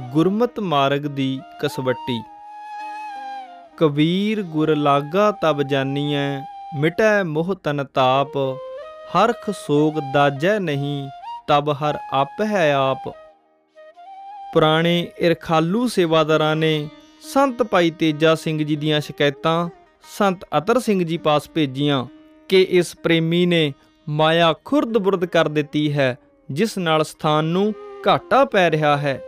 ਗੁਰਮਤ 0.00 0.60
ਮਾਰਗ 0.60 1.00
ਦੀ 1.00 1.40
ਕਸਵੱਟੀ। 1.62 2.22
ਕਬੀਰ 3.76 4.42
ਗੁਰ 4.42 4.76
ਲਾਗਾ 4.76 5.30
ਤਬ 5.30 5.62
ਜਾਨੀਐ, 5.62 6.40
ਮਿਟੈ 6.78 7.22
ਮੋਹ 7.22 7.54
ਤਨ 7.54 7.84
ਤਾਪ। 7.84 8.36
ਹਰਖ 9.10 9.50
ਸੋਗ 9.50 9.94
ਦਾਜੈ 10.14 10.58
ਨਹੀਂ, 10.58 11.08
ਤਬ 11.48 11.70
ਹਰ 11.70 11.98
ਆਪ 12.12 12.28
ਹੈ 12.42 12.74
ਆਪ। 12.74 13.08
ਪੁਰਾਣੇ 14.54 15.08
ਇਰਖਾਲੂ 15.18 15.88
ਸੇਵਾਦਾਰਾਂ 15.88 16.56
ਨੇ 16.56 16.88
ਸੰਤ 17.34 17.62
ਭਾਈ 17.62 17.90
ਤੇਜਾ 17.90 18.34
ਸਿੰਘ 18.34 18.64
ਜੀ 18.64 18.76
ਦੀਆਂ 18.76 19.00
ਸ਼ਿਕਾਇਤਾਂ, 19.00 19.68
ਸੰਤ 20.18 20.44
ਅਤਰ 20.58 20.80
ਸਿੰਘ 20.80 21.04
ਜੀ 21.04 21.16
ਪਾਸ 21.16 21.50
ਭੇਜੀਆਂ 21.50 22.06
ਕਿ 22.48 22.62
ਇਸ 22.62 22.96
ਪ੍ਰੇਮੀ 22.96 23.46
ਨੇ 23.46 23.72
ਮਾਇਆ 24.08 24.54
ਖੁਰਦ-ਬੁਰਦ 24.64 25.24
ਕਰ 25.24 25.48
ਦਿੱਤੀ 25.48 25.92
ਹੈ, 25.92 26.18
ਜਿਸ 26.50 26.78
ਨਾਲ 26.78 27.04
ਸਥਾਨ 27.04 27.44
ਨੂੰ 27.44 27.74
ਘਾਟਾ 28.08 28.44
ਪੈ 28.44 28.70
ਰਿਹਾ 28.70 28.96
ਹੈ। 28.96 29.20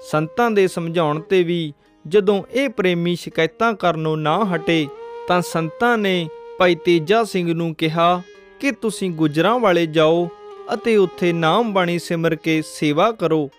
ਸੰਤਾਂ 0.00 0.50
ਦੇ 0.50 0.68
ਸਮਝਾਉਣ 0.68 1.20
ਤੇ 1.20 1.42
ਵੀ 1.42 1.72
ਜਦੋਂ 2.08 2.42
ਇਹ 2.50 2.68
ਪ੍ਰੇਮੀ 2.68 3.16
ਸ਼ਿਕਾਇਤਾਂ 3.16 3.72
ਕਰਨੋਂ 3.72 4.16
ਨਾ 4.16 4.44
ਹਟੇ, 4.54 4.88
ਤਾਂ 5.28 5.42
ਸੰਤਾਂ 5.42 5.98
ਨੇ 5.98 6.28
ਭਾਈ 6.58 6.74
ਤੇਜਾ 6.74 7.24
ਸਿੰਘ 7.24 7.54
ਨੂੰ 7.54 7.74
ਕਿਹਾ 7.74 8.22
ਕਿ 8.60 8.70
ਤੁਸੀਂ 8.70 9.10
ਗੁਜਰਾਂ 9.10 9.58
ਵਾਲੇ 9.58 9.86
ਜਾਓ 9.86 10.28
ਅਤੇ 10.74 10.96
ਉੱਥੇ 10.96 11.32
ਨਾਮ 11.32 11.72
ਬਾਣੀ 11.72 11.98
ਸਿਮਰ 11.98 12.34
ਕੇ 12.34 12.62
ਸੇਵਾ 12.62 13.12
ਕਰੋ। 13.12 13.50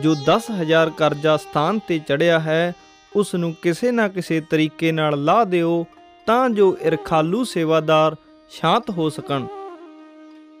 ਜੋ 0.00 0.14
10000 0.14 0.90
ਕਰਜ਼ਾ 0.90 1.36
ਸਥਾਨ 1.36 1.78
ਤੇ 1.78 1.98
ਚੜਿਆ 1.98 2.40
ਹੈ, 2.40 2.74
ਉਸ 3.16 3.34
ਨੂੰ 3.34 3.54
ਕਿਸੇ 3.62 3.90
ਨਾ 3.90 4.08
ਕਿਸੇ 4.08 4.40
ਤਰੀਕੇ 4.40 4.92
ਨਾਲ 4.92 5.24
ਲਾ 5.24 5.44
ਦਿਓ 5.44 5.86
ਤਾਂ 6.26 6.50
ਜੋ 6.50 6.76
ਇਰਖਾਲੂ 6.82 7.44
ਸੇਵਾਦਾਰ 7.44 8.16
ਸ਼ਾਂਤ 8.50 8.90
ਹੋ 8.90 9.10
ਸਕਣ। 9.10 9.46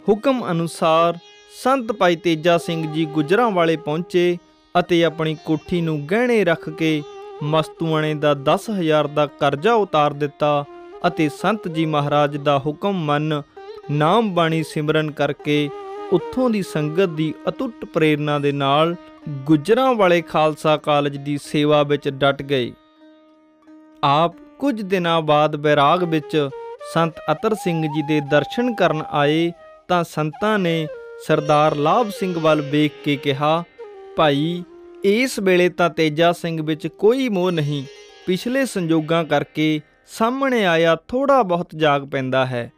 ਹੁਕਮ 0.08 0.50
ਅਨੁਸਾਰ 0.50 1.18
ਸੰਤ 1.62 1.92
ਭਾਈ 1.92 2.16
ਤੇਜਾ 2.16 2.58
ਸਿੰਘ 2.58 2.92
ਜੀ 2.92 3.04
ਗੁਜਰਾਂ 3.04 3.50
ਵਾਲੇ 3.50 3.76
ਪਹੁੰਚੇ 3.76 4.38
ਅਤੇ 4.80 5.04
ਆਪਣੀ 5.04 5.36
ਕੋਠੀ 5.44 5.80
ਨੂੰ 5.80 6.06
ਗਹਿਣੇ 6.06 6.44
ਰੱਖ 6.44 6.70
ਕੇ 6.70 7.02
ਮਸਤੂਆਣੇ 7.42 8.14
ਦਾ 8.14 8.36
10000 8.48 9.08
ਦਾ 9.14 9.26
ਕਰਜ਼ਾ 9.26 9.74
ਉਤਾਰ 9.74 10.12
ਦਿੱਤਾ 10.12 10.64
ਅਤੇ 11.06 11.28
ਸੰਤ 11.28 11.68
ਜੀ 11.68 11.86
ਮਹਾਰਾਜ 11.86 12.36
ਦਾ 12.36 12.58
ਹੁਕਮ 12.58 12.92
ਮੰਨ 12.92 13.42
ਨਾਮ 13.90 14.34
ਬਾਣੀ 14.34 14.62
ਸਿਮਰਨ 14.62 15.10
ਕਰਕੇ 15.10 15.70
ਉੱਥੋਂ 16.12 16.50
ਦੀ 16.50 16.62
ਸੰਗਤ 16.62 17.08
ਦੀ 17.08 17.34
ਅਟੁੱਟ 17.48 17.84
ਪ੍ਰੇਰਣਾ 17.84 18.38
ਦੇ 18.38 18.52
ਨਾਲ 18.52 18.96
ਗੁਜਰਾਂ 19.28 19.94
ਵਾਲੇ 19.94 20.20
ਖਾਲਸਾ 20.22 20.76
ਕਾਲਜ 20.76 21.16
ਦੀ 21.16 21.38
ਸੇਵਾ 21.42 21.82
ਵਿੱਚ 21.82 22.08
ਡਟ 22.08 22.42
ਗਏ। 22.42 22.72
ਆਪ 24.04 24.34
ਕੁਝ 24.58 24.82
ਦਿਨਾਂ 24.82 25.20
ਬਾਅਦ 25.22 25.56
ਬੈਰਾਗ 25.56 26.04
ਵਿੱਚ 26.04 26.48
ਸੰਤ 26.94 27.14
ਅਤਰ 27.32 27.54
ਸਿੰਘ 27.54 27.82
ਜੀ 27.82 28.02
ਦੇ 28.02 28.20
ਦਰਸ਼ਨ 28.20 28.74
ਕਰਨ 28.74 29.02
ਆਏ 29.10 29.52
ਤਾਂ 29.88 30.04
ਸੰਤਾਂ 30.04 30.58
ਨੇ 30.58 30.86
ਸਰਦਾਰ 31.26 31.74
ਲਾਭ 31.76 32.10
ਸਿੰਘ 32.10 32.40
ਵੱਲ 32.40 32.60
ਵੇਖ 32.60 32.92
ਕੇ 33.04 33.16
ਕਿਹਾ 33.16 33.64
ਭਾਈ, 34.18 34.64
ਇਸ 35.04 35.38
ਵੇਲੇ 35.38 35.68
ਤਾਂ 35.68 35.90
ਤੇਜਾ 35.90 36.32
ਸਿੰਘ 36.32 36.62
ਵਿੱਚ 36.62 36.86
ਕੋਈ 36.86 37.28
ਮੋਹ 37.28 37.50
ਨਹੀਂ। 37.50 37.84
ਪਿਛਲੇ 38.26 38.64
ਸੰਜੋਗਾਂ 38.66 39.24
ਕਰਕੇ 39.24 39.80
ਸਾਹਮਣੇ 40.06 40.64
ਆਇਆ 40.66 40.96
ਥੋੜਾ 41.08 41.42
ਬਹੁਤ 41.42 41.68
ਜਾਗ 41.76 42.02
ਪੈਂਦਾ 42.02 42.46
ਹੈ। 42.46 42.72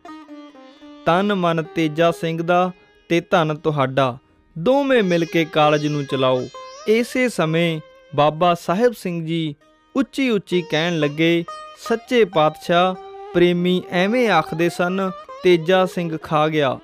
ਤਨ 1.06 1.34
ਮਨ 1.34 1.62
ਤੇਜਾ 1.62 2.11
ਸਿੰਘ 2.11 2.42
ਦਾ 2.42 2.70
ਤੇ 3.08 3.20
ਧਨ 3.20 3.56
ਤੁਹਾਡਾ, 3.56 4.18
ਦੋਵੇਂ 4.58 5.02
ਮਿਲ 5.02 5.24
ਕੇ 5.24 5.44
ਕਾਲਜ 5.44 5.86
ਨੂੰ 5.86 6.05
ਚਲਾਓ। 6.05 6.42
ਇਸੇ 6.88 7.28
ਸਮੇਂ 7.28 7.80
ਬਾਬਾ 8.16 8.55
ਸਾਹਿਬ 8.55 8.92
ਸਿੰਘ 8.92 9.27
ਜੀ 9.27 9.55
ਉੱਚੀ 9.96 10.30
ਉੱਚੀ 10.30 10.62
ਕਹਿਣ 10.62 10.98
ਲੱਗੇ, 10.98 11.44
ਸੱਚੇ 11.88 12.24
ਪਾਤਸ਼ਾਹ, 12.24 12.94
ਪ੍ਰੇਮੀ 13.34 13.83
ਐਵੇਂ 13.91 14.28
ਆਖਦੇ 14.28 14.68
ਸਨ, 14.68 15.11
ਤੇਜਾ 15.42 15.86
ਸਿੰਘ 15.86 16.16
ਖਾ 16.22 16.48
ਗਿਆ। 16.48 16.78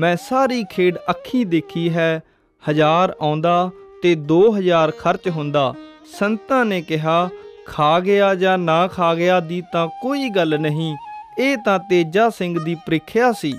ਮੈਂ 0.00 0.16
ਸਾਰੀ 0.16 0.64
ਖੇਡ 0.64 0.96
ਅੱਖੀ 1.10 1.44
ਦੇਖੀ 1.44 1.90
ਹੈ 1.90 2.22
ਹਜ਼ਾਰ 2.70 3.16
ਆਉਂਦਾ 3.20 3.70
ਤੇ 4.02 4.14
2000 4.14 4.90
ਖਰਚ 4.90 5.28
ਹੁੰਦਾ। 5.28 5.74
ਸੰਤਾਂ 6.18 6.64
ਨੇ 6.64 6.82
ਕਿਹਾ, 6.82 7.28
ਖਾ 7.66 8.00
ਗਿਆ 8.00 8.34
ਜਾਂ 8.34 8.58
ਨਾ 8.58 8.86
ਖਾ 8.86 9.14
ਗਿਆ 9.14 9.40
ਦੀ 9.40 9.62
ਤਾਂ 9.72 9.88
ਕੋਈ 10.02 10.28
ਗੱਲ 10.28 10.58
ਨਹੀਂ। 10.60 10.96
ਇਹ 11.38 11.56
ਤਾਂ 11.56 11.78
ਤੇਜਾ 11.78 12.30
ਸਿੰਘ 12.30 12.64
ਦੀ 12.64 12.74
ਪ੍ਰੀਖਿਆ 12.74 13.32
ਸੀ। 13.32 13.58